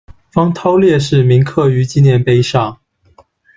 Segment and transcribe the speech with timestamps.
[0.33, 2.79] 方弢烈士铭刻于纪念碑上。